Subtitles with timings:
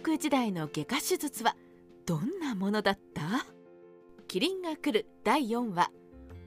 [0.00, 1.54] 国時代の外科手術は
[2.06, 3.44] どんなものだった？
[4.26, 5.90] キリンが来る第4話。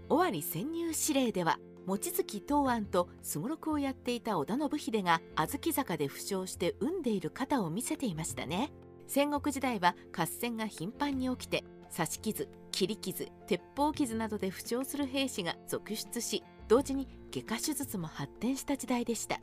[0.09, 8.71] 尾張潜入指令では望月東庵とすごろくをやっていた織田信秀が小豆坂で負傷して産んでいる肩を見せていましたね。
[9.05, 11.63] 戦国時代は合戦が頻繁に起きて
[11.95, 19.39] 刺し傷切り傷鉄砲傷などで負傷する兵士が続出し同時に外科手術も発展した時代でした。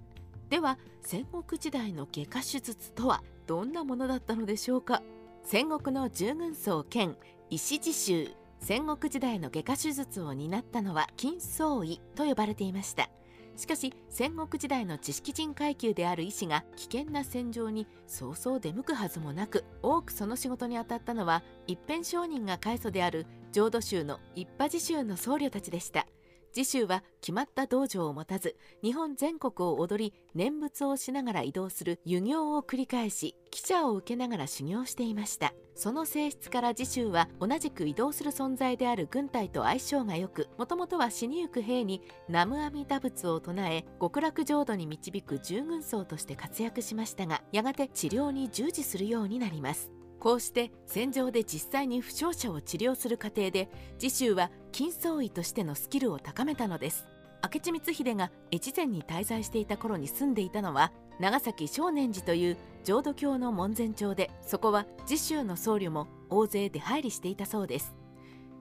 [0.50, 3.22] では戦国時代の外科手術とは？
[3.46, 5.02] どんなものだったのでしょうか？
[5.44, 7.16] 戦国の従軍曹兼
[7.50, 13.10] 石地衆戦国時代の外科手術を担ったのは金宗医と呼ばれていました。
[13.56, 26.06] しかし戦国時代の知識人階級である医師が危険な戦場にそうそう出向くはずもなく多くその仕事に当たったのは一辺商人が開祖である浄土宗の一派寺宗の僧侶たちでした。
[26.52, 35.54] 次週は決まった道場を持たず日本全国を踊り念仏をしながら移動する遊行を繰り返し記者を受けながら修行していました。
[35.74, 49.90] その性質から次週は同じく移動する存在である軍隊と相性が良くもともとは死にゆく兵に南無阿弥陀仏を唱え極楽浄土に導く従軍僧として活躍しましたがやがて治療に従事するようになります。
[50.22, 57.08] こうして戦場で実際に負傷者を治療する過程で次週は金創医としてのスキルを高めたのです。
[57.42, 67.92] 明智光秀が越前に滞在していた頃に住んでいたのは長崎少年寺という浄土教の門前町でそこは次週の僧侶も大勢出入りしていたそうです。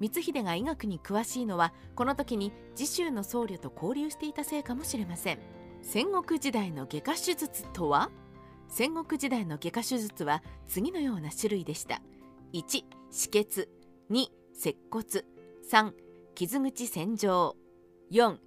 [0.01, 5.39] 光秀が医学に詳しいのはこの時に次週の僧侶と交流していたせいかもしれません。
[5.83, 8.09] 戦国時代の外科手術とは？
[8.73, 12.01] 戦国時代の外科手術は次のような種類でした。
[12.53, 13.69] 1止血。
[14.09, 15.05] 2接骨。
[15.69, 15.91] 3
[16.35, 17.57] 傷口洗浄。
[18.13, 18.37] 4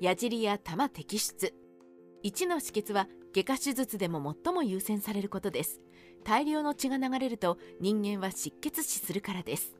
[0.00, 1.54] 矢尻や玉摘出。
[2.24, 5.80] 1の止血は外科手術でも最も優先されることです。
[6.24, 9.76] 大量の血が流れると人間は失血死するからです。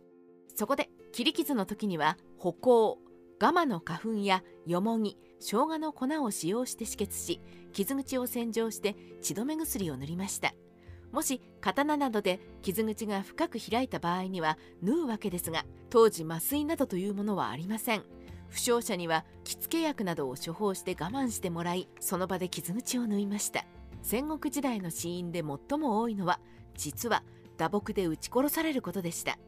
[0.54, 2.98] そこで切り傷の時には歩行
[3.40, 7.40] ガマの花粉やよもぎ生姜の粉を使用して止血し
[7.72, 10.54] 傷口を洗浄して血止め薬を塗りました。
[11.12, 18.04] もし刀などで傷口が深く開いた場合には縫うわけですが当時麻酔などというものはありません。
[18.48, 23.64] 負傷者には着付け薬などを処方して我慢してもらいその場で傷口を縫いました。
[24.02, 26.40] 戦国時代の死因で最も多いのは
[26.76, 27.22] 実は
[27.56, 29.38] 打撲で撃ち殺されることでした。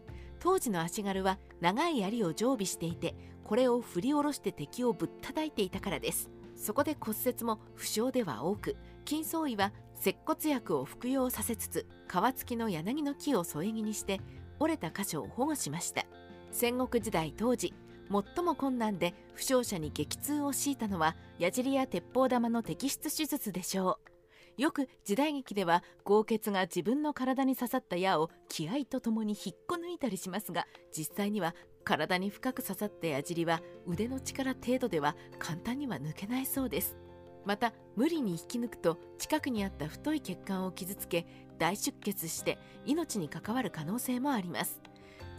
[0.42, 3.14] 当時の足軽は長い槍を常備していて
[3.44, 6.30] これを振り下ろして敵をぶったたいていたからです。
[6.56, 14.20] そこで骨折も負傷では多く金創医は接骨薬を服用させつつ皮付きの柳の木を添え木にして
[14.58, 16.04] 折れた箇所を保護しました。
[16.50, 17.72] 戦国時代当時
[18.10, 24.11] 最も困難で負傷者に激痛を強いたのは矢尻や鉄砲玉の摘出手術でしょう。
[24.58, 31.54] よく時代劇では豪傑が自分の体に刺さった矢を気合とともに引っこ抜いたりしますが実際には
[31.84, 36.96] 体に深く刺さった矢尻は腕の力程度では簡単には抜けないそうです。
[37.44, 41.26] また無理に引き抜くと近くにあった太い血管を傷つけ
[41.58, 44.80] 大出血して命に関わる可能性もあります。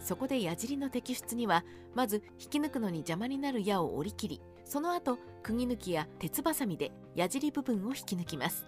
[0.00, 1.64] そこで矢尻の摘出には
[1.94, 8.66] まず引き抜くのに邪魔になる矢を折り切りその後釘抜きや鉄ばさみで矢尻部分を引き抜きます。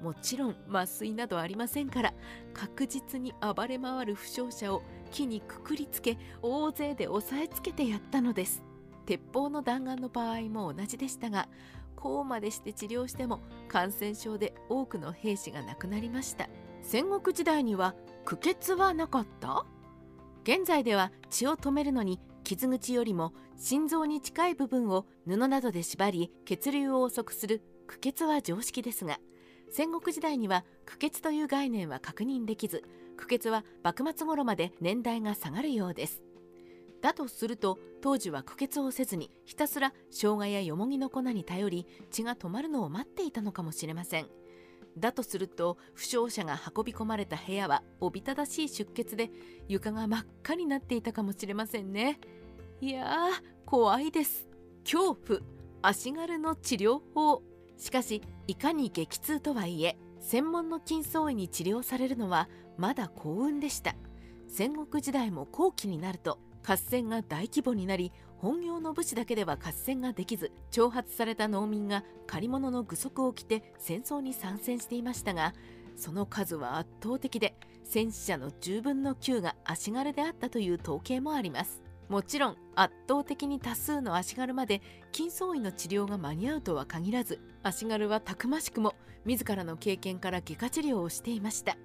[0.00, 2.14] もちろん麻酔などありませんから
[2.52, 8.62] 確実に暴れ回る負傷者を木にくくりつけ大勢で押さえつけてやったのです。
[9.06, 11.48] 鉄砲の弾丸の場合も同じでしたが
[11.94, 16.48] こうまでして治療しても感染症で多くの兵士が亡くなりました。
[16.82, 17.94] 戦国時代には
[18.24, 19.64] 苦血はなかった？
[20.42, 29.18] 現在では血を止めるのに傷口よりも心臓に近い部分を布などで縛り血流を遅くする苦血は常識ですが
[29.76, 32.84] 戦国時代には苦血という概念は確認できず
[33.16, 36.22] 苦血は幕末頃まで年代が下がるようです。
[37.02, 44.28] だとすると当時は苦血をせずにひたすら生姜やよもぎの粉に頼り血が止まるのを待っていたのかもしれません。
[44.96, 49.28] だとすると負傷者が運び込まれた部屋はおびただしい出血で
[49.66, 52.20] 床が真っ赤になっていたかもしれませんね。
[52.80, 54.46] いやー怖いです。
[54.84, 55.40] 恐怖
[55.82, 57.42] 足軽の治療法。
[57.76, 62.48] しかしいかに激痛とはいえ専門の筋層医に治療されるのは
[62.78, 63.94] まだ幸運でした。
[64.56, 75.54] 戦国時代も後期になると合戦が大規模になり本業の武士だけでは合戦ができず挑発された農民が借り物の具足を着て戦争に参戦していましたが
[75.96, 81.83] その数は圧倒的で戦死者の10分の9が足軽であったという統計もあります。
[82.08, 91.76] もちろん圧倒的に多数の足軽まで筋層医の治療が間に合うとは限らず足軽はたくましくも自らの経験から外科治療をしていました。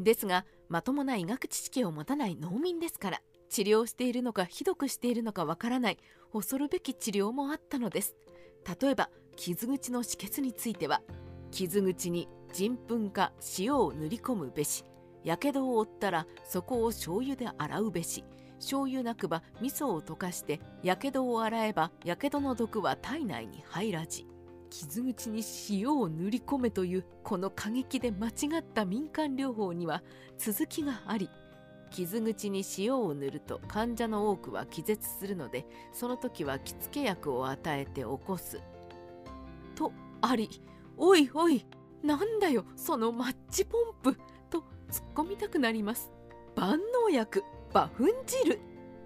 [0.00, 5.98] ですがまともな医学知識を持たない農民ですから治療しているのかひどくしているのかわからない
[6.32, 8.14] 恐るべき治療もあったのです。
[8.80, 11.00] 例えば傷口の止血については
[11.50, 14.84] 傷口に人糞か塩を塗り込むべし
[15.24, 18.24] やけどを負ったらそこを醤油で洗うべし
[18.58, 24.26] 醤油なくば味噌を溶かしてやけどを洗えばやけどの毒は体内に入らじ
[24.70, 30.02] 傷口に塩を塗り込めというこの過激で間違った民間療法には
[30.36, 31.30] 続きがあり
[31.90, 38.60] 傷口に塩を塗ると患者の多くは気絶するのでその時は着付け薬を与えて起こす。
[39.74, 40.50] とあり
[40.96, 41.64] おいおい
[42.02, 44.18] なんだよそのマッチポンプ
[44.50, 46.10] と突っ込みたくなります
[46.56, 47.44] 万能薬
[47.74, 48.58] 馬糞汁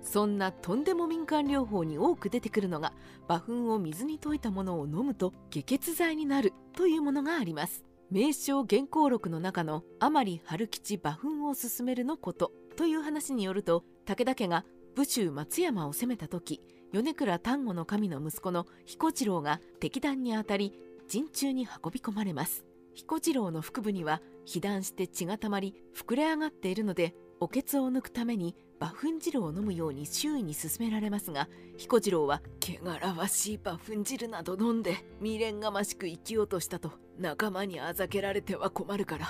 [0.03, 2.93] そんなとんでも民間療法に多く出てくるのが
[3.29, 7.85] 馬糞を水に溶いたものを飲むと下血剤になるというものがあります。
[8.11, 16.61] 名称原稿録の中の甘利春吉馬糞を勧めるのことという話によると武田家が武州松山を攻めた時
[16.93, 20.75] 米倉丹後の神の息子の彦次郎が敵弾に当たり
[21.09, 22.65] 陣中に運び込まれます。
[22.95, 39.27] 彦次郎の腹部には被弾して血がたまり膨れ上がっているのでおけつを抜くために馬糞汁を飲むように周囲に勧められますが彦次郎は汚らわしい馬糞汁など飲んで未練がましく生きようとしたと仲間にあざけられては困るから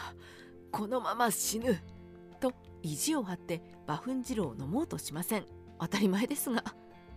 [0.71, 1.81] このまま死ぬ
[2.39, 5.47] と意地を張って馬糞汁を飲もうとしません。
[5.81, 6.63] 当たり前ですが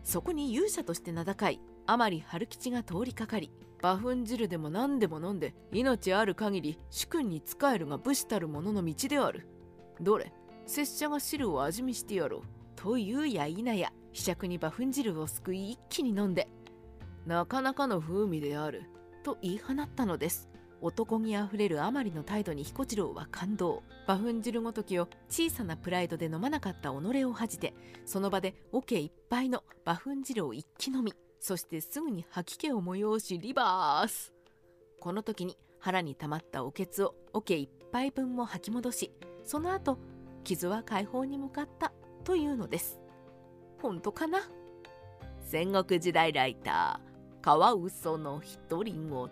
[0.02, 3.52] そこに勇者として名高い甘利春吉が通りかかり
[3.84, 9.50] 馬糞汁でも何でも飲んで命ある限り主君に仕えるが武士たる者の道である。
[10.00, 10.32] どれ？
[10.66, 12.42] 拙者が汁を味見してやろう。
[12.76, 13.92] というや否や。
[14.12, 16.48] ひしゃくに馬糞汁をすくい一気に飲んで。
[17.26, 18.84] なかなかの風味である。
[19.24, 20.50] と言い放ったのです。
[20.82, 23.84] 男気あふれるあまりの態度に彦次郎は感動。
[24.08, 27.74] 馬糞汁ごときを小さなプライドで飲まなかった己を恥じて
[28.06, 34.32] その場で桶いっぱいの馬糞汁を一気飲みそしてすぐに吐き気を催しリバース。
[35.00, 39.12] この時に腹に溜まったおけつを桶一杯分も吐き戻し
[39.44, 40.00] その後
[40.46, 41.92] 傷は解放に向かった
[42.24, 43.02] というのです。
[43.82, 44.40] 本当かな？
[45.42, 49.30] 戦国時代ライターカワウソの独り言。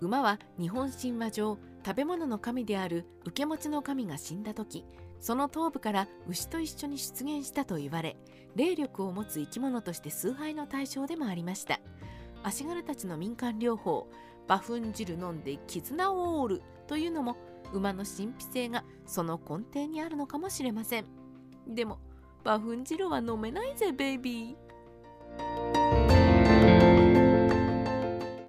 [0.00, 4.84] 馬は日本神話上食べ物の神である受け持ちの神が死んだ時
[5.20, 8.16] その頭部から牛と一緒に出現したと言われ
[8.56, 11.80] 霊力を持つ生き物として崇拝の対象でもありました。
[12.42, 14.06] 足軽たちの民間療法
[14.46, 17.36] 馬糞汁飲んで絆を折るというのも
[17.72, 21.06] 馬の神秘性がその根底にあるのかもしれません。
[21.66, 21.98] でも
[22.44, 25.85] 馬糞汁は飲めないぜベイビー。